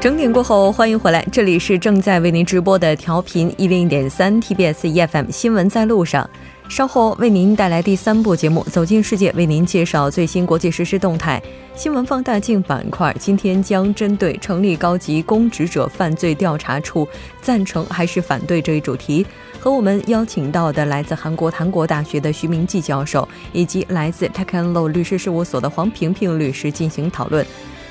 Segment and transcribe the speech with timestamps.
[0.00, 6.28] 整点过后，欢迎回来，这里是正在为您直播的调频一零点三 TBS EFM 新闻在路上。
[6.70, 11.42] 稍后为您带来第三部节目《走进世界》，为您介绍最新国际实时动态。
[11.74, 17.06] 新闻放大镜板块今天将针对成立高级公职者犯罪调查处，
[17.42, 19.26] 赞成还是反对这一主题，
[19.58, 27.44] 和我们邀请到的来自韩国韩国大学的徐明季教授，以及来自 t e c h n Law 律师事务所的黄平平律师进行讨论。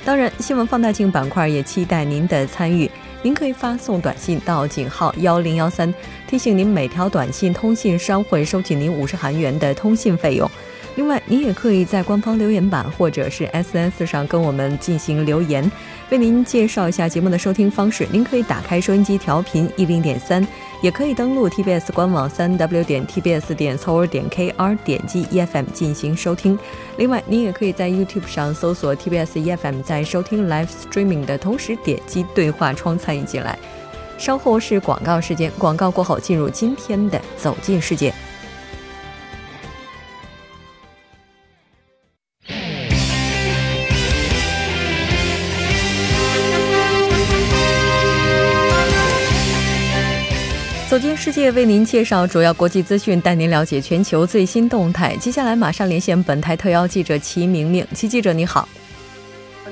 [0.06, 2.90] 当然，新闻放大镜板块也期待您的参与。
[3.22, 5.94] 您可以发送短信到井号幺零幺三，
[6.26, 10.50] 提醒您每条短信通信商会收取您五十韩元的通信费用。
[11.00, 15.72] 另外，您也可以在官方留言板或者是 S S 上跟我们进行留言。
[16.10, 20.46] 为您介绍一下节目的收听方式，您可以打开收音机调频一零点三，
[20.82, 26.60] 也可以登录 TBS 官网三 W 点 TBS 点 s o 点 KR，点击 EFM 进行收听。
[26.98, 33.58] 另外，您也可以在 YouTube 上搜索 TBS EFM，在收听 Live Streaming 的同时点击对话窗参与进来。
[34.18, 38.14] 稍后是广告时间，广告过后进入今天的走进世界。
[51.00, 55.16] 走进世界，为您介绍主要国际资讯，带您了解全球最新动态。
[55.16, 58.68] 接下来马上连线本台特邀记者齐明明，齐记者你好，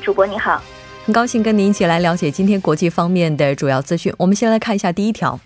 [0.01, 0.63] 主播你好，
[1.03, 4.13] 很高兴跟您一起来了解今天国际方面的主要资讯。
[4.17, 5.37] 我们先来看一下第一条，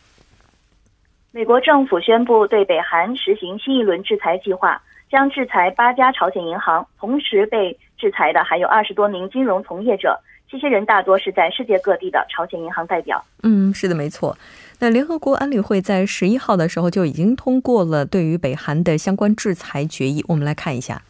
[1.31, 4.79] 美国政府宣布对北韩实行新一轮制裁计划，
[5.09, 10.16] 将制裁八家朝鲜银行，同时被制裁的还有二十多名金融从业者。
[10.47, 13.23] 这些人大多是在世界各地的朝鲜银行代表。
[13.41, 14.38] 嗯，是的，没错。
[14.84, 20.25] 那联合国安理会在十一号的时候就已经通过了对于北韩的相关制裁决议。
[20.28, 21.03] 我们来看一下，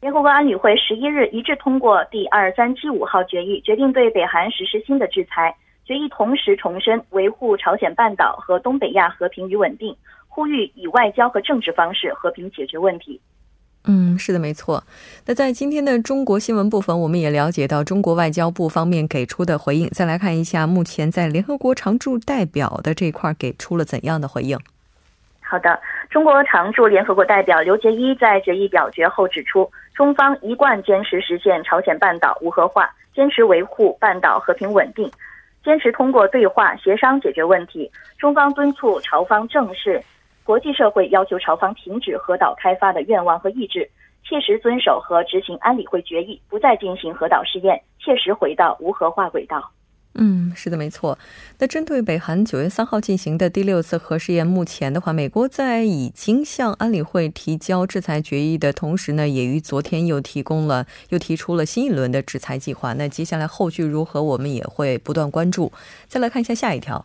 [0.00, 5.54] 联合国安理会十一日一致通过第二三七五号决议，决定对北韩实施新的制裁。
[5.84, 9.94] 决议同时重申维护朝鲜半岛和东北亚和平与稳定，
[10.26, 13.20] 呼吁以外交和政治方式和平解决问题。
[13.84, 14.84] 嗯，是的，没错。
[15.24, 19.88] 那在今天的中国新闻部分，我们也了解到中国外交部方面给出的回应。
[19.90, 24.58] 再来看一下，目前在联合国常驻代表的这块给出了怎样的回应？
[25.40, 25.80] 好的，
[26.10, 35.10] 中国常驻联合国代表刘杰一在决议表决后指出，中方一贯坚持实现朝鲜半岛无核化，坚持维护半岛和平稳定，
[35.64, 37.90] 坚持通过对话协商解决问题。
[38.18, 40.02] 中方敦促朝方正视。
[40.48, 43.86] 国际社会要求朝方停止核岛开发的愿望和意志，
[44.24, 49.70] 切实遵守和执行安理会决议，不再进行核岛试验，切实回到无核化轨道。
[50.14, 51.18] 嗯，是的，没错。
[51.58, 62.94] 那针对北韩九月三号进行的第六次核试验，目前的话，美国在已经向安理会提交制裁决议的同时呢，也于昨天又提供了又提出了新一轮的制裁计划。
[62.94, 65.70] 那接下来后续如何，我们也会不断关注。
[66.06, 67.04] 再来看一下下一条。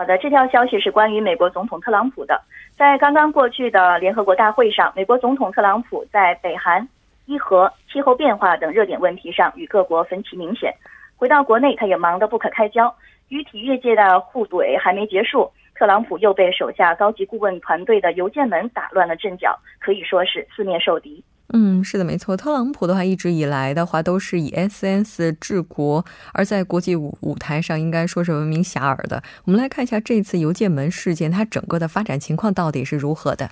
[0.00, 2.40] 好的，这条消息是关于美国总统特朗普的。
[2.74, 6.88] 在刚刚过去的联合国大会上，美国总统特朗普在北韩、
[7.26, 10.72] 伊核、气候变化等热点问题上与各国分歧明显。
[11.18, 12.90] 回到国内，他也忙得不可开交。
[13.28, 21.22] 与体育界的互怼还没结束，特朗普又被手下高级顾问团队的邮件门打乱了阵脚，可以说是四面受敌。
[21.52, 22.36] 嗯，是的，没错。
[22.36, 29.22] 特朗普的话，一直以来的话都是以 SNS 治国，而在国际舞舞台上应该说是闻名遐迩的。
[29.44, 33.50] 我们来看一下这次邮件门事件，它整个的发展情况到底是如何的。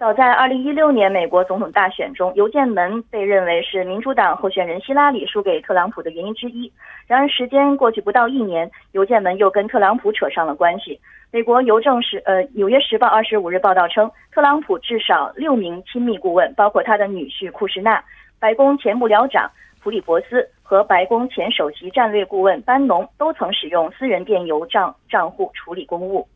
[0.00, 6.72] 早在2016年美国总统大选中，邮件门被认为是民主党候选人希拉里输给特朗普的原因之一。
[7.06, 10.98] 然而，时间过去不到一年，邮件门又跟特朗普扯上了关系。
[11.30, 18.02] 美国邮政时呃，《纽约时报》二十五日报道称，特朗普至少六名亲密顾问，包括他的女婿库什纳、
[18.38, 19.50] 白宫前幕僚长
[19.82, 26.26] 普里伯斯和白宫前首席战略顾问班农，都曾使用私人电邮账账户处理公务。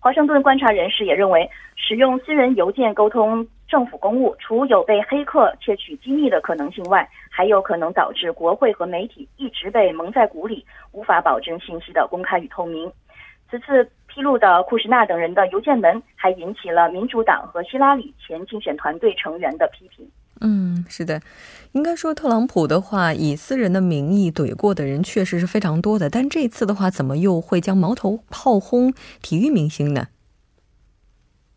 [0.00, 12.90] 华盛顿观察人士也认为，使用私人邮件沟通政府公务，除有被黑客窃取机密的可能性外，还有可能导致国会和媒体一直被蒙在鼓里，无法保证信息的公开与透明。
[13.50, 13.88] 此次。
[14.12, 20.04] 披露的库什纳等人的邮件门，还引起了民主党和希拉里前竞选团队成员的批评。
[20.40, 21.20] 嗯，是的，
[21.72, 28.92] 应该说特朗普的话，以私人的名义怼过的人确实是非常多的，但这次的话，怎么又会将矛头炮轰
[29.22, 30.06] 体育明星呢？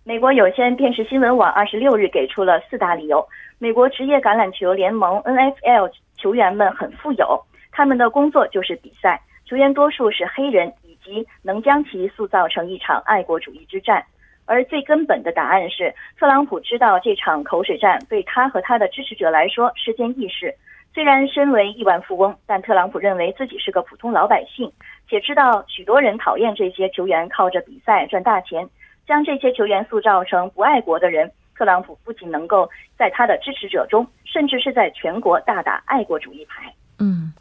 [0.03, 3.25] 美国有线电视新闻网二十六日给出了四大理由：
[3.57, 7.41] 美国职业橄榄球联盟 NFL 球员们很富有，
[7.71, 10.71] 他们的工作就是比赛，球员多数是黑人。
[11.03, 14.01] 以及能将其塑造成一场爱国主义之战，
[14.45, 20.53] 而最根本的答案是，特朗普知道这场口水战对他和他的支持者来说是件易事。
[20.93, 24.71] 虽然身为亿万富翁，但特朗普认为自己是个普通老百姓，
[25.09, 28.69] 且知道许多人讨厌这些球员靠着比赛赚大钱，
[29.07, 31.31] 将这些球员塑造成不爱国的人。
[31.57, 36.71] 特朗普不仅能够在他的支持者中，甚至是在全国大打爱国主义牌。
[36.99, 37.33] 嗯，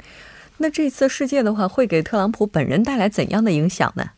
[0.59, 4.11] 那这次事件的话，会给特朗普本人带来怎样的影响呢？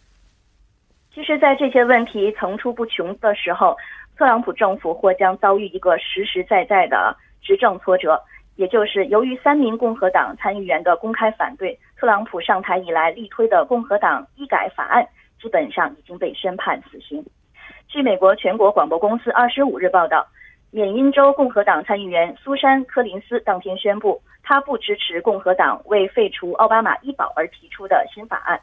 [1.15, 3.77] 其实，在这些问题层出不穷的时候，
[4.19, 8.21] 特朗普政府或将遭遇一个实实在在的执政挫折，
[8.57, 15.07] 也就是由于三名共和党参议员的公开反对，特朗普上台以来力推的共和党医改法案，
[15.41, 17.25] 基本上已经被宣判死刑。
[17.87, 20.27] 据美国全国广播公司二十五日报道，
[20.73, 28.61] 缅因州共和党参议员苏珊·柯林斯当天宣布，他不支持共和党为废除奥巴马医保而提出的新法案。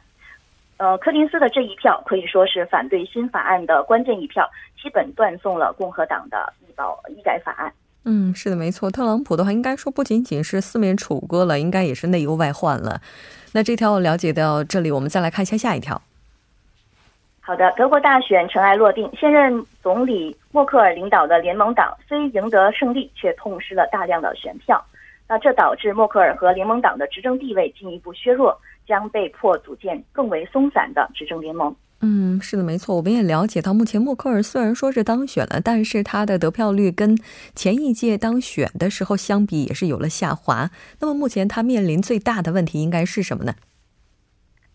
[0.82, 4.50] 呃，柯林斯的这一票可以说是反对新法案的关键一票，
[4.82, 7.72] 基本断送了共和党的医保医改法案。
[8.04, 8.90] 嗯，是的，没错。
[8.90, 13.00] 特朗普的话，应该说不仅仅是四面楚歌了，应该也是内忧外患了。
[13.52, 16.02] 那这条了解到这里，我们再来看一下下一条。
[17.40, 24.84] 好的，德国大选尘埃落定，现任总理默克尔领导的联盟党虽赢得胜利，却痛失了大量的选票。
[25.28, 31.74] 那这导致默克尔和联盟党的执政地位进一步削弱，将被迫组建更为松散的执政联盟。
[32.04, 32.96] 嗯，是的，没错。
[32.96, 37.16] 我们也了解到，目前默克尔虽然说是当选了，但是他的得票率跟
[37.54, 40.68] 前一届当选的时候相比也是有了下滑。
[41.00, 43.54] 那么目前他面临最大的问题应该是什么呢？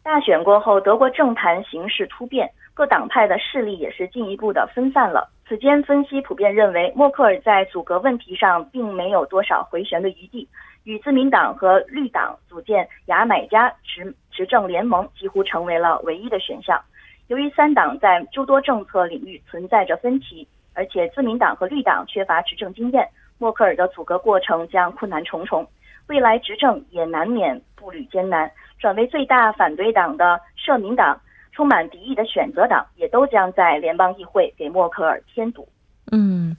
[0.04, 5.30] 大选过后，德国政坛形势突变，各党派的势力也是进一步的分散了。
[5.50, 10.48] 此间分析普遍认为，默克尔在阻隔问题上并没有多少回旋的余地，
[10.87, 16.81] 与自民党和绿党组建牙买加执执政联盟几乎成为了唯一的选项。
[17.27, 23.05] 由于三党在诸多政策领域存在着分歧，而且自民党和绿党缺乏执政经验，
[23.37, 25.67] 默克尔的阻隔过程将困难重重，
[26.07, 28.49] 未来执政也难免步履艰难。
[28.79, 31.19] 转为最大反对党的社民党，
[31.51, 35.67] 充满敌意的选择党，也都将在联邦议会给默克尔添堵。
[36.13, 36.55] 嗯，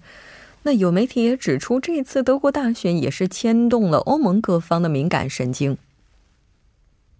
[0.69, 5.75] 那有媒体也指出，这次德国大选也是牵动了欧盟各方的敏感神经。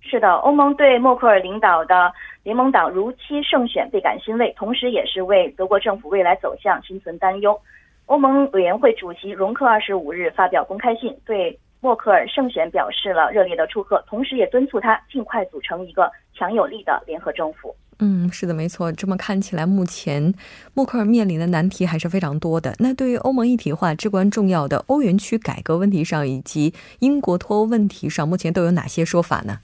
[0.03, 2.13] 是的，欧盟对默克尔领导的
[2.43, 7.59] 联盟党如期胜选倍感欣慰，同时也是为德国政府未来走向心存担忧。
[8.05, 11.59] 欧盟委员会主席容克二十五日发表公开信，对。
[11.81, 17.75] 默克尔胜选表示了热烈的祝贺，同时也敦促他尽快组成一个强有力的联合政府。
[18.01, 18.93] 嗯，是的，没错。
[18.93, 20.33] 这么看起来，目前
[20.73, 22.73] 默克尔面临的难题还是非常多的。
[22.79, 29.59] 那对于欧盟一体化至关重要的欧元区改革问题上，以及英国脱欧问题上，目前都有哪些说法呢？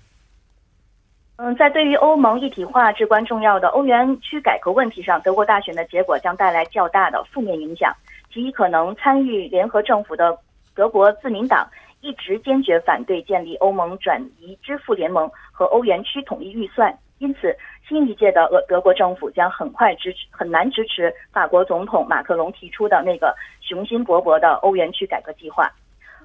[1.36, 7.94] 嗯，在对于欧盟一体化至关重要的欧元区改革问题上，德国大选的结果将带来较大的负面影响。
[8.32, 10.36] 其一，可能参与联合政府的
[10.74, 11.64] 德国自民党。
[12.00, 25.70] 一直坚决反对建立欧盟转移支付联盟和欧元区统一预算，因此新一届的俄德国政府将很快支持很难支持法国总统马克龙提出的那个雄心勃勃的欧元区改革计划。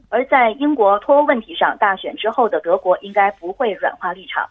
[0.07, 4.49] 而在英国脱欧问题上，大选之后的德国应该不会软化立场。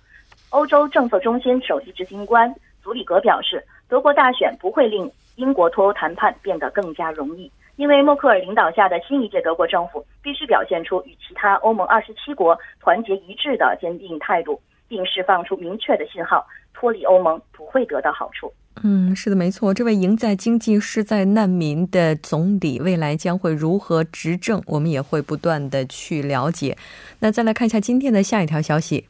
[0.50, 7.50] 欧洲政策中心首席执行官祖里格表示，德国大选不会令英国脱欧谈判变得更加容易。
[7.76, 16.44] 因为默克尔领导下的新一届德国政府必须表现出与其他欧盟二十七国团结一致的坚定态度，并释放出明确的信号：
[16.74, 18.52] 脱离欧盟不会得到好处。
[18.84, 19.74] 嗯，是的，没错。
[19.74, 24.62] 这位赢在经济、失在难民的总理，未来将会如何执政？
[24.66, 26.76] 我们也会不断的去了解。
[27.18, 29.06] 那再来看一下今天的下一条消息。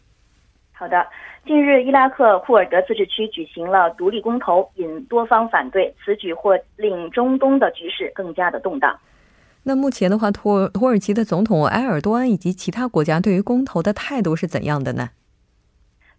[0.72, 1.06] 好的。
[1.46, 5.94] 近日，伊拉克库尔德自治区举行了独立公投，引多方反对。
[6.04, 8.94] 此举或令中东的局势更加的动荡。
[9.62, 15.08] 那目前的话，土土耳其的总统埃尔多安以及其他国家对于公投的态度是怎样的呢？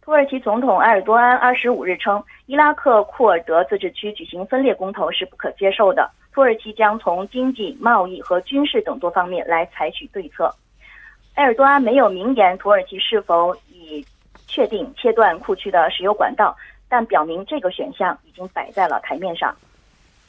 [0.09, 6.09] 土耳其总统埃尔多安二十五日称，伊拉克库尔德自治区举行分裂公投是不可接受的。
[6.33, 10.51] 土耳其将从经济、贸易和军事等多方面来采取对策。
[11.35, 14.03] 埃尔多安没有明言土耳其是否已。
[14.47, 16.57] 确定切断库区的石油管道，
[16.89, 19.55] 但表明这个选项已经摆在了台面上。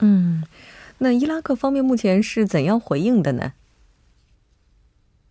[0.01, 0.45] 嗯，
[0.99, 3.53] 那伊拉克方面目前是怎样回应的呢？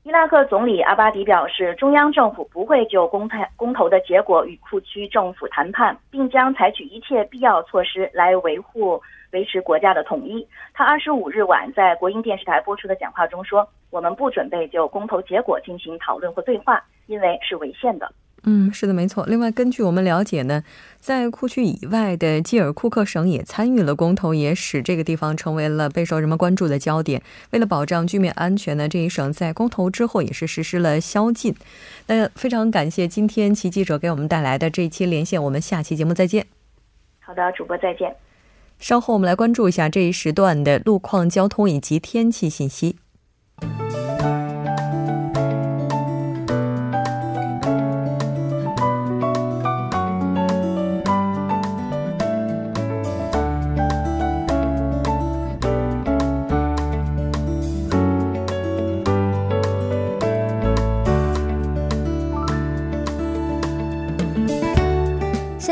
[0.10, 9.00] 伊拉克总理阿巴迪表示，中央政府不会就公投公投的结果与库区政府谈判，并将采取一切必要措施来维护
[9.34, 10.48] 维持国家的统一。
[10.74, 18.12] 他二十五日晚在国营电视台播出的讲话中说：“我们不准备就公投结果进行讨论或对话，因为是违宪的。”
[18.44, 19.26] 嗯，是的，没错。
[19.26, 20.64] 另外，根据我们了解呢，
[21.00, 27.22] 在库区以外的基尔库克省也参与了公投，也使这个地方成为了备受人们关注的焦点。
[27.52, 31.54] 为了保障居民安全呢，这一省在公投之后也是实施了宵禁。
[32.08, 36.46] 那非常感谢今天齐记者给我们带来的这一期连线，我们下期节目再见。
[37.20, 38.16] 好的，主播再见。
[38.80, 42.96] 稍后我们来关注一下这一时段的路况、交通以及天气信息。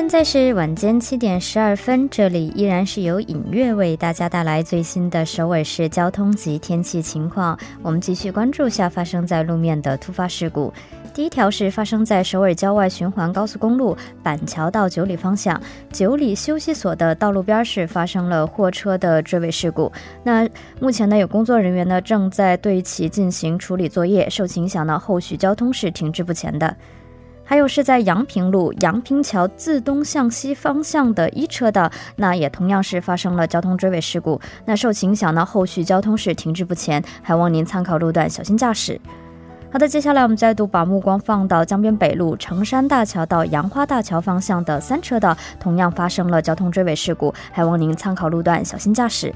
[0.07, 7.59] 现在是晚间七点十二分，这里依然是由影月为大家带来最新的首尔市交通及天气情况。
[7.81, 10.71] 我们继续关注下发生在路面的突发事故。
[11.13, 15.61] 第一条是发生在首尔郊外循环高速公路板桥到九里方向
[15.91, 19.91] 九里休息所的道路边是发生了货车的追尾事故。
[20.23, 20.47] 那
[20.79, 26.77] 目前呢，有工作人员呢正在对其进行处理作业，受其影响呢，后续交通是停滞不前的。
[27.47, 34.39] 还有是在阳平路阳平桥自东向西方向的一车道，那也同样是发生了交通追尾事故。
[34.65, 38.99] 那受影响呢，后续交通是停滞不前，还望您参考路段小心驾驶。
[39.71, 49.33] 好的，接下来我们再度把目光放到江边北路成山大桥到杨花大桥方向的三车道，同样发生了交通追尾事故，还望您参考路段小心驾驶。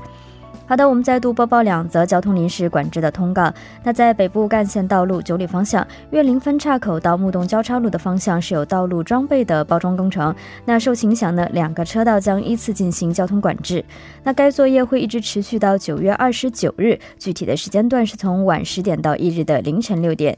[0.72, 3.54] 好的，我们再度播报两则交通临时管制的通告。
[3.84, 13.84] 那在北部干线道路九里方向岳林分岔口到木洞交叉路的方向是有道路装备的包装工程，那受影响呢，两个车道将依次进行交通管制。
[14.24, 20.38] 那该作业会一直持续到九月二十九日，具体的时间段是从晚十点到翌日的凌晨六点。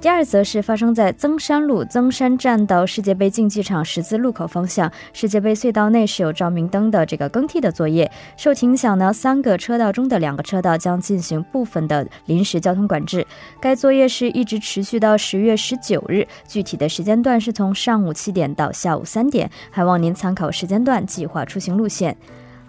[0.00, 13.26] 第二则是发生在增山路增山站到世界杯竞技场十字路口方向，世界杯隧道内是有照明灯的这个更替的作业，受影响呢，三个车道中的两个车道将进行部分的临时交通管制。
[13.60, 22.16] 该作业是一直持续到十月十九日，具体的时间段是从上午七点到下午三点，还望您参考时间段计划出行路线。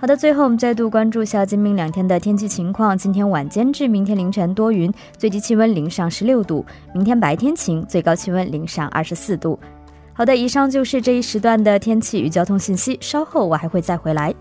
[0.01, 2.97] 好的，最后我们再度关注下今明两天的天气情况。
[2.97, 9.59] 今天晚间至明天凌晨多云，最低气温零上十六度；明天白天晴，最高气温零上二十四度。
[10.13, 12.97] 好的，以上就是这一时段的天气与交通信息。
[12.99, 14.33] 稍后我还会再回来。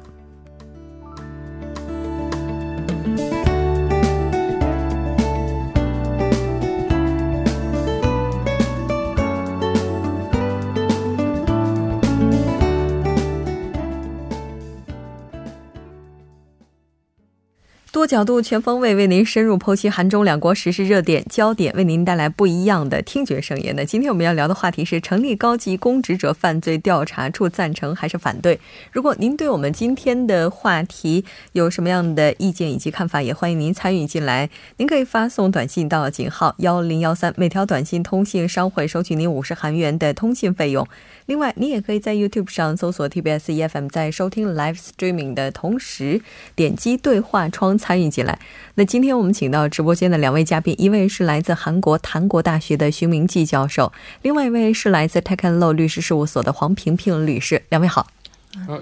[18.00, 23.76] 多角度、全方位为您深入剖析韩中两国时事热点焦点，为您带来不一样的听觉盛宴。
[23.76, 28.58] 那今天我们要聊的话题是成立高级公职者犯罪调查处，赞成还是反对？
[28.90, 34.48] 如果您对我们今天的话题有什么样的意见以及看法，也欢迎您参与进来。
[34.78, 40.88] 您可以发送短信到井号幺零幺三，每条短信通信商会收取您五十韩元的通信费用。
[41.26, 46.20] 另外，你也可以在 YouTube 上搜索 TBS EFM，在收听 Live Streaming 的同时
[46.54, 48.38] 点击对话窗参与进来。
[48.74, 57.62] 那今天我们请到直播间的两位嘉宾，一位是来自韩国檀国大学的徐明季教授，另外一位是来自 Tech and Law 律师事务所的黄平平律师。
[57.68, 58.06] 两位好，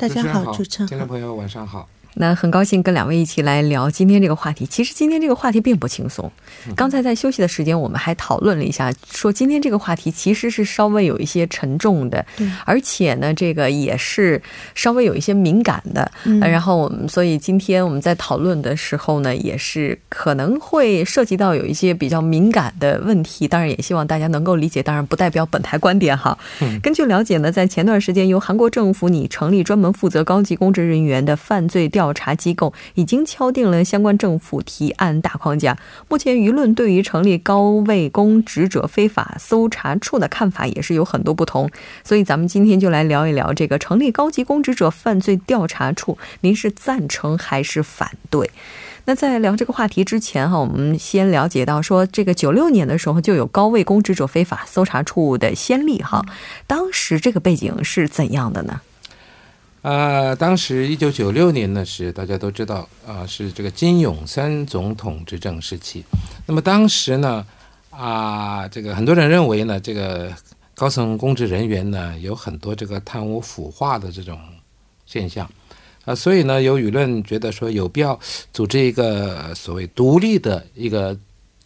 [0.00, 1.88] 大家好，主持人听众朋友晚上好。
[2.20, 4.66] 那很高兴跟两位一起来聊今天这个话题。
[4.66, 6.30] 其实今天这个话题并不轻松。
[6.74, 12.24] 刚才在休息的时间，我们还讨论了一下，说今天这个话题其实是稍微有一些沉重的，
[12.64, 14.42] 而且呢，这个也是
[14.74, 16.10] 稍微有一些敏感的。
[16.40, 23.46] 然后我们，所以今天我们在讨论的时候呢，也是可能会涉及到有一些比较敏感的问题。
[23.46, 24.82] 当然，也希望大家能够理解。
[24.82, 26.36] 当然，不代表本台观点哈。
[26.82, 32.07] 根据了解呢，在前段时间，由韩国政府拟成立专门负责高级公职人员的犯罪调。
[32.08, 35.76] 调查机构已经敲定了相关政府提案大框架。
[36.08, 41.70] 目前舆论对于成立高位公职者非法搜查处的看法也是有很多不同。
[42.02, 48.50] 所以咱们今天就来聊一聊这个成立高级公职者犯罪调查处，您是赞成还是反对？
[49.04, 56.24] 那在聊这个话题之前哈，我们先了解到说，这个九六年的时候就有高位公职者非法搜查处的先例哈。
[56.66, 58.80] 当时这个背景是怎样的呢？
[59.88, 66.04] 啊，当时一九九六年呢，是大家都知道啊，是这个金永三总统执政时期。
[66.44, 67.46] 那么当时呢，
[67.88, 70.30] 啊，这个很多人认为呢，这个
[70.74, 74.38] 高层公职人员呢，有很多这个贪污腐化的这种
[75.06, 75.50] 现象
[76.04, 78.20] 啊，所以呢，有舆论觉得说有必要
[78.52, 81.18] 组织一个所谓独立的一个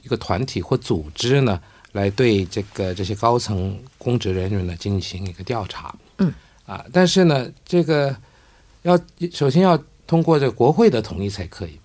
[0.04, 1.60] 一个团体或组织呢，
[1.90, 5.92] 来对这个这些高层公职人员呢进行一个调查。
[6.66, 8.14] 啊，但是呢，这个
[8.82, 8.98] 要
[9.32, 11.78] 首先要通过这国会的同意才可以。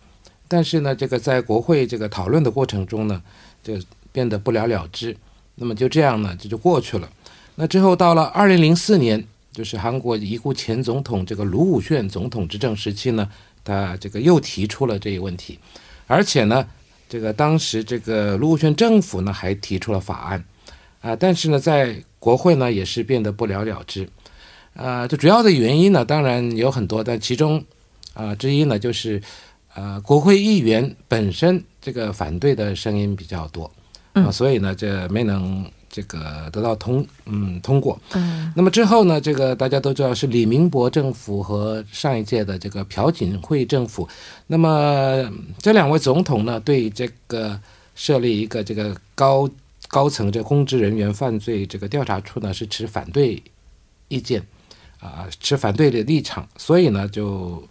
[0.47, 3.21] 但是呢，这个在国会这个讨论的过程中呢，
[3.61, 3.73] 就
[4.11, 5.15] 变得不了了之。
[5.55, 7.09] 那么就这样呢，这就过去了。
[7.55, 13.27] 那之后到了二零零四年，就是韩国已故前总统这个卢武铉总统执政时期呢，
[13.63, 15.57] 他这个又提出了这一问题，
[16.05, 16.65] 而且呢，
[17.09, 20.45] 这个当时这个卢武铉政府呢还提出了法案，
[21.01, 24.07] 啊，但是呢，在国会呢也是变得不了了之。
[24.77, 27.61] 啊，这主要的原因呢，当然有很多，但其中
[28.13, 29.21] 啊之一呢就是。
[29.79, 33.71] 呃，国会议员本身这个反对的声音比较多，
[34.13, 37.99] 啊，所以呢，这没能这个得到通，嗯，通过。
[38.15, 44.09] 嗯，那么之后呢，这个大家都知道是李明博政府和上一届的这个朴槿惠政府，
[44.47, 47.59] 那么这两位总统呢，对这个
[47.93, 49.47] 设立一个这个高
[49.89, 53.39] 高层这公职人员犯罪这个调查处呢，是持反对
[54.07, 54.41] 意见，
[54.99, 57.67] 啊，持反对的立场，所以呢，就。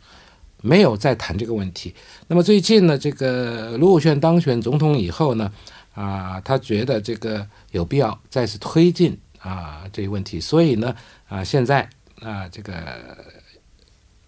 [0.63, 1.95] 没有再谈这个问题。
[2.27, 5.53] 那么最近呢，这个卢武铉当选总统以后呢，
[5.95, 10.97] 啊，他觉得这个有必要再次推进啊这个问题，所以呢，
[11.29, 11.89] 啊，现在
[12.21, 12.75] 啊，这个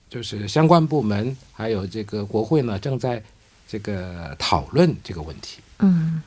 [0.08, 3.20] 就是相关部门还有这个国会呢，正在
[3.66, 5.60] 这个讨论这个问题。
[5.80, 6.22] 嗯。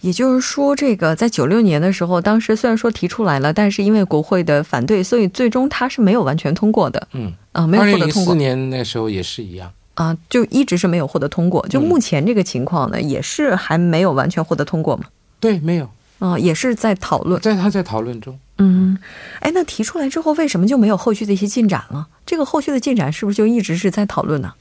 [0.00, 7.08] 也就是说，这个在九六年的时候，当时虽然说提出来了，但是因为国会的反对，所以最终它是没有完全通过的。
[7.12, 8.34] 嗯啊，没有获得通过。
[8.34, 11.66] 四年那时候也是一样啊，就一直是没有获得通过。
[11.68, 15.04] 就目前这个情况呢，也是还没有完全获得通过嘛？
[15.40, 15.88] 对，没有
[16.18, 18.38] 啊，也是在讨论，在他在讨论中。
[18.58, 18.96] 嗯，
[19.40, 22.06] 哎，那提出来之后，为什么就没有后续的一些进展了？
[22.24, 24.52] 这个后续的进展是不是就一直是在讨论呢？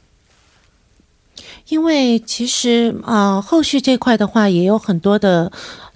[1.67, 5.51] 因为其实啊，后续这块的话，也有很多的。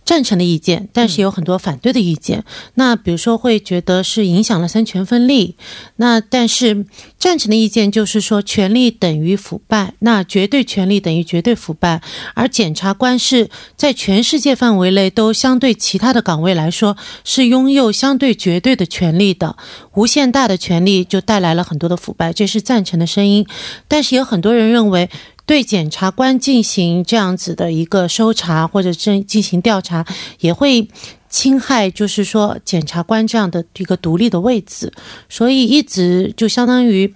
[0.05, 2.43] 赞成的意见，但是有很多反对的意见。
[2.73, 5.55] 那比如说会觉得是影响了三权分立。
[5.97, 6.87] 那但是
[7.19, 12.01] 赞成的意见就是说，权力等于腐败，那绝对权力等于绝对腐败。
[12.33, 19.55] 而检察官是在全世界范围内都相对其他的岗位来说是拥有相对绝对的权利的，
[19.93, 23.45] 无限大的权力就带来了很多的腐败，这是赞成的声音。
[23.87, 25.07] 但是有很多人认为。
[25.49, 30.05] 对检察官进行这样子的一个搜查或者进进行调查，
[30.41, 30.87] 也会
[31.27, 34.93] 侵害，就是说检察官这样的一个独立的位置，
[35.27, 37.11] 所以一直就相当于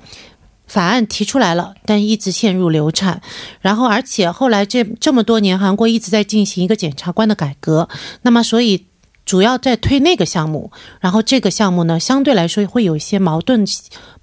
[0.65, 3.21] 法案提出来了，但一直陷入流产。
[3.61, 7.87] 然后，而且后来这这么多年，韩国一直在进行一个检察官的改革，
[8.23, 8.87] 那么所以
[9.27, 13.63] 主要在推那个项目，然后这个项目呢，相对来说会有一些矛盾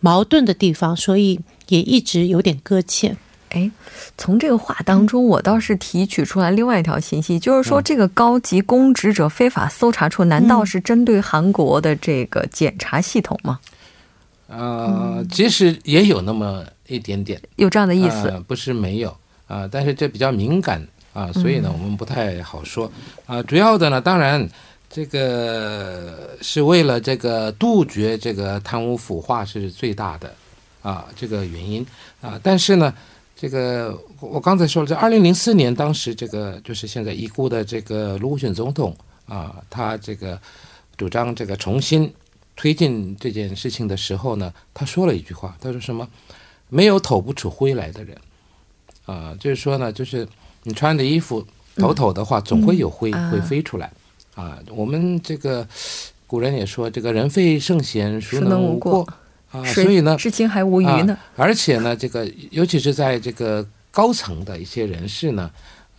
[0.01, 3.16] 矛盾的地方，所以也一直有点搁浅。
[3.50, 3.68] 哎，
[4.16, 13.58] 从这个话当中，我倒是提取出来另外一条信息，就是说，这个高级公职者非法搜查处，难道是针对韩国的这个检察系统吗？
[14.46, 19.16] 呃，其实也有那么一点点，有这样的意思，不是没有
[19.48, 22.90] 啊，但是这比较敏感啊，所以呢，我们不太好说
[23.26, 23.42] 啊。
[23.42, 24.48] 主要的呢，当然
[24.88, 30.32] 这个是为了这个杜绝这个贪污腐化是最大的
[30.82, 31.84] 啊，这个原因
[32.20, 32.94] 啊，但是呢。
[33.40, 40.38] 这个我刚才说了，在二零零四年，当时这个就是现在已故的这个卢武铉总统啊，他这个
[40.98, 42.12] 主张这个重新
[42.55, 46.07] 推进这件事情的时候呢，他说了一句话，他说什么？
[46.68, 48.14] 没有抖不出灰来的人
[49.07, 50.29] 啊，就是说呢，就是
[50.64, 51.42] 你穿的衣服
[51.76, 53.90] 抖抖的话，总会有灰会飞出来
[54.35, 54.59] 啊。
[54.68, 55.66] 我们这个
[56.26, 59.09] 古人也说，这个人非圣贤，孰能无过？
[59.50, 61.18] 啊，所以呢，至今还无虞呢。
[61.36, 65.50] 而且呢，这个尤其是在这个高层的一些人士呢，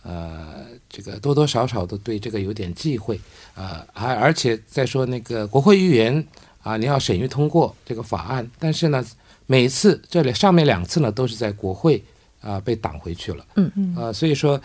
[0.02, 3.20] 呃，这个多多少少都对这个有点忌讳
[3.54, 3.86] 啊。
[3.92, 6.26] 还而且再说那个国会议员
[6.62, 9.04] 啊，你要审议通过这个法案，但是呢，
[9.46, 12.02] 每次这里上面两次呢都是在国会
[12.40, 13.44] 啊被挡回去了。
[13.56, 13.94] 嗯嗯。
[13.94, 14.58] 啊，所以说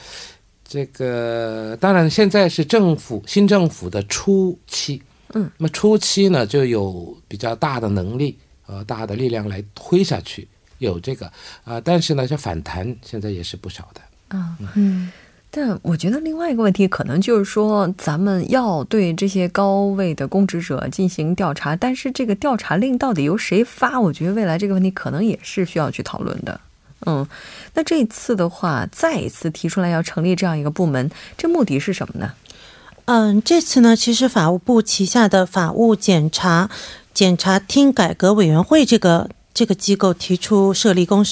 [0.65, 8.37] 这个当然现在是政府新政府的初期，嗯，那么初期呢就有比较大的能力。
[8.67, 10.47] 呃，大的力量来推下去，
[10.79, 11.31] 有这个
[11.63, 14.57] 啊，但是呢，这反弹现在也是不少的啊。
[14.75, 15.09] 嗯，
[15.49, 23.99] 但我觉得另外一个问题，可能就是说，咱们要对这些高位的公职者进行调查，但是这个调查令到底由谁发？
[23.99, 26.59] 我觉得未来这个问题可能也是需要去讨论的。
[27.05, 27.25] 嗯，
[27.73, 32.33] 那这次的话，再一次提出来要成立这样一个部门，这目的是什么呢？
[33.05, 36.69] 嗯，这次呢，其实法务部旗下的法务检查。
[37.17, 41.25] 检察厅改革委员会这个这个机构提出设立公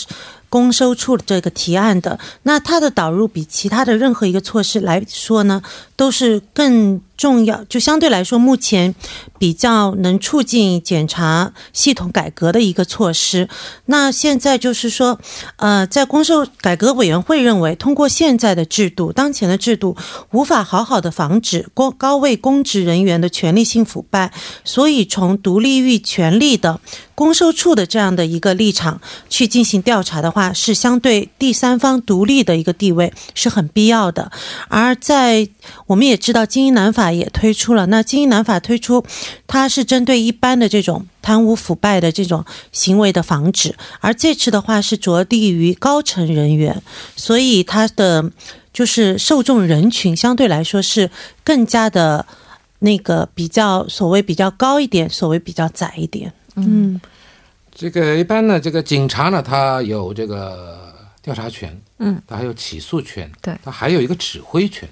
[0.49, 5.61] 公收处这个提案的，那它的导入比其他的任何一个措施来说呢，
[5.95, 8.93] 都是更重要，就相对来说，目前
[9.39, 13.47] 比较能促进检察系统改革的一个措施。
[13.85, 15.17] 那现在就是说，
[15.55, 19.95] 呃，在公收改革委员会认为，通过现在的制度，当前的制度
[20.31, 24.33] 无法好好的防止高高位公职人员的权力性腐败，
[24.65, 26.81] 所以从独立于权力的
[27.15, 34.29] 公收处的这样的一个立场去进行调查的话，是相对第三方独立的一个地位是很必要的。
[34.67, 35.47] 而在
[35.87, 37.85] 我们也知道，精英南法也推出了。
[37.87, 39.03] 那精英南法推出，
[39.47, 46.81] 它是针对一般的这种贪污腐败的这种行为的防止，而这次的话是着力于高层人员，
[47.15, 48.31] 所以它的
[48.73, 51.09] 就是受众人群相对来说是
[51.43, 52.25] 更加的
[52.79, 56.31] 那个比较所谓比较高一点，所谓比较窄一点。
[56.55, 56.99] 嗯，
[57.73, 64.87] 这个一般呢，这个警察呢，他有这个调查权，嗯，他还有起诉权，对他还有一个指挥权。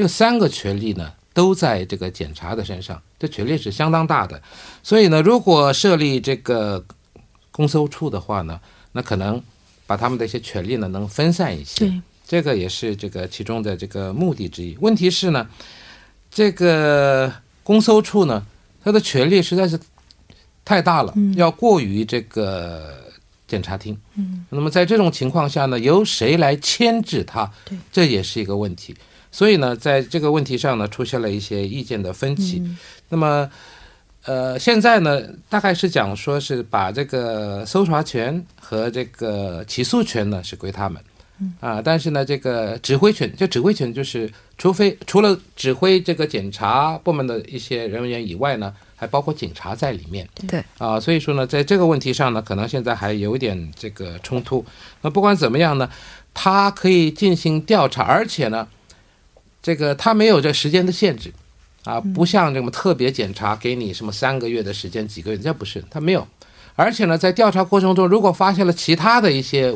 [0.00, 4.40] 这三个权利呢，都在这个检察的身上，这权力是相当大的。
[4.82, 6.82] 所以呢，如果设立这个
[7.50, 8.58] 公搜处的话呢，
[8.92, 9.40] 那可能
[9.86, 11.84] 把他们的一些权利呢能分散一些。
[11.84, 14.74] 对，这个也是这个其中的这个目的之一。
[14.80, 15.46] 问题是呢，
[16.30, 17.30] 这个
[17.62, 18.46] 公搜处呢，
[18.82, 19.78] 它的权力实在是
[20.64, 23.04] 太大了，要过于这个
[23.46, 23.94] 检察厅。
[24.14, 27.50] 嗯，那么在这种情况下呢，由谁来牵制它？
[27.66, 28.96] 对，这也是一个问题。
[29.32, 32.62] 所以呢，在这个问题上呢，出现了一些意见的分歧。
[33.10, 33.48] 那么，
[34.24, 41.00] 呃，现在呢，大概是讲说是把这个搜查权和这个起诉权呢是归他们，
[41.60, 50.28] 啊，但是呢，这个指挥权，这指挥权就是，除非除了指挥这个检察部门的一些人员以外呢，还包括警察在里面。
[50.48, 54.64] 对啊，所以说呢，在这个问题上呢，可能现在还有一点这个冲突。
[55.02, 55.88] 那不管怎么样呢，
[56.34, 58.66] 他可以进行调查，而且呢。
[59.62, 61.32] 这个他没有这时间的限制，
[61.84, 66.26] 啊，不像这么特别检查给你什么三个月的时间、几个月，这不是他没有。
[66.76, 69.74] 而且呢，在调查过程中，如果发现了其他的一些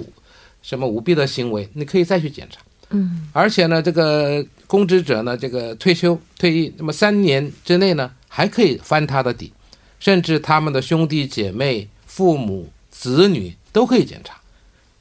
[0.62, 2.60] 什么舞弊的行为，你可以再去检查。
[2.90, 9.52] 嗯，而且呢，这个公职者呢，这个退休退役，那么三年之内呢，还可以翻他的底，
[10.00, 14.34] 甚至他们的兄弟姐妹、父母、子女都可以检查。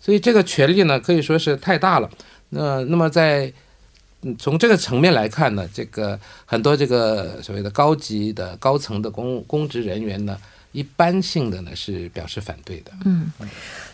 [0.02, 2.10] 所以这个权利呢，可以说是太大了。
[2.50, 3.54] 那那么在嗯，
[4.38, 10.38] 从这个层面来看呢，这个很多这个所谓的高级的高层的公公职人员呢，
[10.72, 12.92] 一般性的呢是表示反对的。
[13.06, 13.32] 嗯，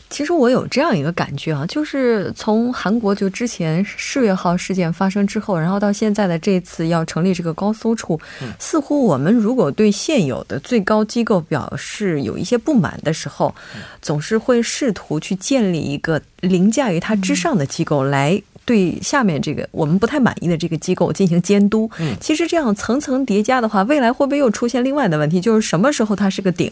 [0.10, 8.20] 其实我有这样一个感觉啊，就是从韩国就之前世越号事件发生之后，然后到现在的这次要成立这个高搜处，
[8.58, 13.54] 似乎我们如果对现有的最高机构表示有一些不满的时候，
[14.02, 18.42] 总是会试图去建立一个凌驾于它之上的机构来。
[18.70, 25.42] 对下面这个我们不太满意的这个机构进行监督，嗯，其实这样层层叠加的话，未来会不会又出现另外的问题？
[25.42, 26.72] 就是什么时候它是个顶？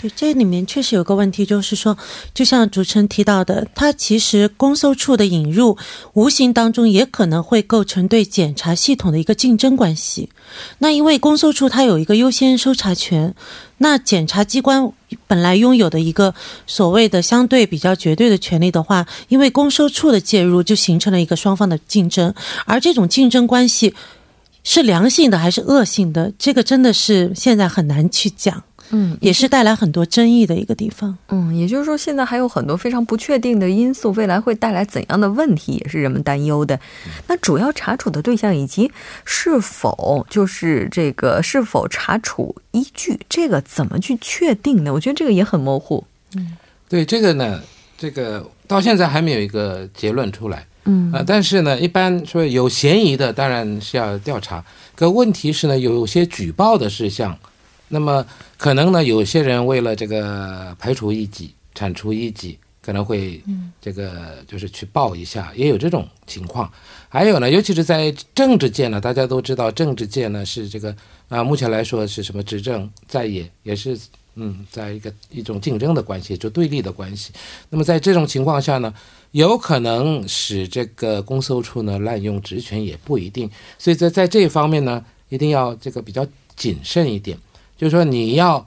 [0.00, 1.98] 对，这里面确实有个问题，就是说，
[2.32, 5.76] 就像主持人提到的，它其实公搜处的引入，
[6.12, 10.28] 无形当中也可能会构成对检察系统的一个竞争关系。
[10.78, 13.34] 那因为公搜处它有一个优先搜查权，
[13.78, 14.88] 那检察机关
[15.26, 16.32] 本来拥有的一个
[16.66, 22.32] 所谓的相对比较绝对的权利的话，因为公搜处的介入，就形成了一个双方的竞争，
[22.66, 23.92] 而这种竞争关系
[24.62, 28.62] 是良性的还是恶性的，这个真的是现在很难去讲。
[28.90, 31.16] 嗯，也是带来很多争议的一个地方。
[31.28, 36.78] 嗯，也就是说，现在还有很多非常不确定的因素，未来会带来怎样的问题，也是人们担忧的。
[37.26, 38.90] 那主要查处的对象以及
[39.24, 44.92] 是否就是这个是否查处依据，这个怎么去确定呢？
[44.92, 46.02] 我觉得这个也很模糊。
[46.36, 46.56] 嗯，
[46.88, 47.60] 对这个呢，
[47.98, 50.66] 这个到现在还没有一个结论出来。
[50.84, 54.64] 嗯啊，但是呢，一般说有嫌疑的，当然是要调查。
[54.94, 57.38] 可问题是呢，有些举报的事项。
[57.88, 58.24] 那么
[58.56, 63.42] 可能呢，有些人为了这个排除异己、铲除异己，可能会
[63.80, 66.70] 这个就是去报一下，也有这种情况。
[67.08, 70.94] 还有呢，尤其是在政治界呢，大家都知道，政治界呢是这个
[71.28, 73.98] 啊，目前来说是什么执政在野，也是
[74.34, 77.32] 嗯，在一个一种竞争的关系，就对立的关系。
[77.70, 78.92] 那么在这种情况下呢，
[79.32, 83.50] 有可能使这个公搜处呢滥用职权，也不一定。
[83.78, 87.36] 所以在在这方面呢，一定要这个比较谨慎一点。
[87.78, 88.66] 就是说你要，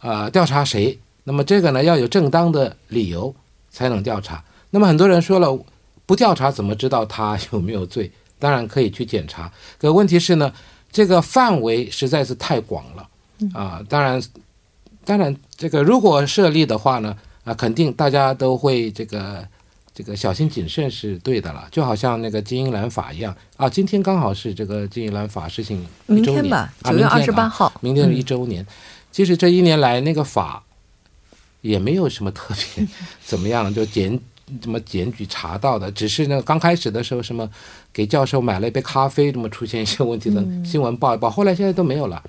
[0.00, 0.98] 呃，调查谁？
[1.24, 3.34] 那么这个呢要有正当的理由
[3.70, 4.42] 才能调查。
[4.70, 5.58] 那么很多人说了，
[6.06, 8.10] 不调查怎么知道他有没有罪？
[8.38, 10.52] 当然可以去检查，可问题是呢，
[10.90, 13.08] 这个范围实在是太广了
[13.54, 13.80] 啊。
[13.88, 14.20] 当然，
[15.04, 19.46] 当然这个如果设立的话呢，啊，肯定大家都会这个
[19.94, 23.68] 这个小心谨慎是对的了，就好像那个金英兰法一样啊。
[23.68, 28.66] 今天刚好是这个金英兰法实行一周年明天吧，九月二十八号，明天是一周年。
[29.10, 30.62] 其实这一年来，那个法
[31.60, 32.86] 也没有什么特别
[33.22, 34.18] 怎么样，就检
[34.62, 37.48] 怎么检举查到的，只是那刚开始的时候，什么
[37.92, 42.22] 给教授买了一杯咖啡，这么出现一些问题的新闻报一报，后来现在都没有了。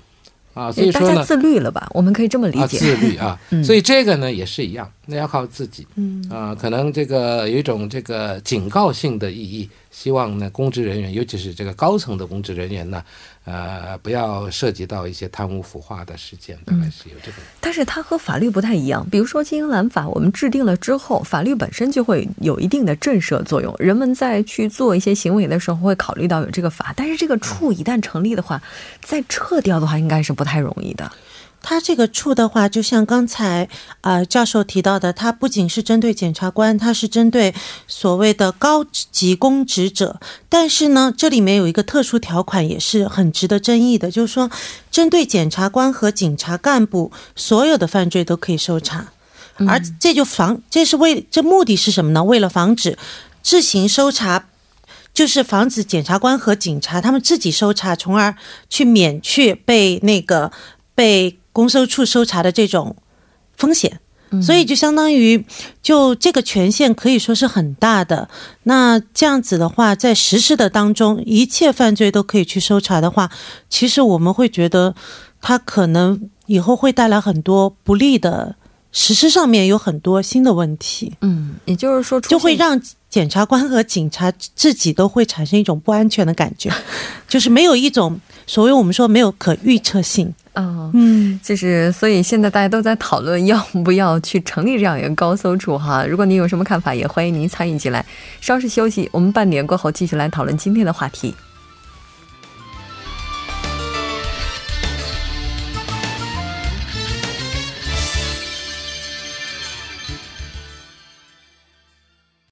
[0.54, 1.88] 啊，所以说呢，自律了吧？
[1.92, 2.62] 我们可以这么理解。
[2.62, 5.86] 啊、自律啊， 所以这个呢也是一样，那要靠自己。
[5.96, 13.02] 嗯啊，可能这个有一种这个警告性的意义，希望呢公职人员，尤其是这个高层的公职人员呢，
[13.44, 17.36] 呃，不要涉及到一些贪污腐化的事件，大概是有这个。
[17.60, 28.60] 但是它和法律不太一样，比如说金英兰法，我们制定了之后，法律本身就会有一定的震慑作用，人们在去做一些行为的时候会考虑到有这个法，但是这个处一旦成立的话，
[29.00, 31.10] 再撤掉的话应该是不太容易的。
[31.64, 33.64] 他这个处的话，就像刚才
[34.02, 37.54] 啊、呃、教授提到的，它不仅是针对检察官，它是针对
[37.88, 40.20] 所谓的高级公职者。
[40.50, 44.50] 但是呢，这里面有一个特殊条款，也是很值得争议的，就是说，
[44.90, 49.08] 针对检察官和警察干部，所有的犯罪都可以搜查，
[49.66, 52.22] 而这就防，这是为这目的是什么呢？
[52.22, 52.98] 为了防止
[53.42, 54.44] 自行搜查。
[55.14, 58.34] 就是防止检察官和警察他们自己搜查，从而
[58.68, 60.50] 去免去被那个
[60.92, 62.96] 被公收处搜查的这种
[63.56, 64.00] 风险，
[64.42, 65.46] 所以就相当于
[65.80, 68.28] 就这个权限可以说是很大的。
[68.64, 73.30] 那这样子的话，在实施的当中，一切犯罪都可以去搜查的话，
[73.70, 74.96] 其实我们会觉得
[75.40, 78.56] 它可能以后会带来很多不利的
[78.90, 81.14] 实施上面有很多新的问题。
[81.20, 86.68] 嗯，也就是说，就会让检察官和警察自己都会产生一种不安全的感觉，
[87.28, 90.32] 就是没有一种所以我们说没有可预测性。
[90.52, 96.06] 啊，嗯，就是所以现在大家都在讨论要不要去成立这样一个高搜处哈。
[96.06, 98.04] 如果您有什么看法，也欢迎您参与进来。
[98.40, 101.34] 稍事休息，我们半点过后继续来讨论今天的话题。